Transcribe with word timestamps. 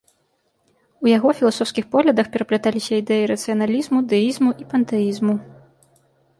У 1.07 1.09
яго 1.17 1.29
філасофскіх 1.41 1.85
поглядах 1.93 2.31
перапляталіся 2.37 2.93
ідэі 3.03 3.29
рацыяналізму, 3.35 3.99
дэізму 4.15 4.51
і 4.65 4.71
пантэізму. 4.75 5.33